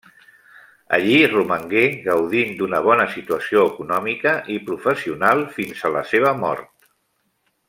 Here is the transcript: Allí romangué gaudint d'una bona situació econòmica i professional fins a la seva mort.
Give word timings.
Allí 0.97 1.17
romangué 1.33 1.83
gaudint 2.07 2.55
d'una 2.61 2.81
bona 2.89 3.07
situació 3.17 3.67
econòmica 3.73 4.35
i 4.57 4.61
professional 4.71 5.47
fins 5.59 5.89
a 5.91 5.97
la 5.99 6.07
seva 6.15 6.37
mort. 6.45 6.71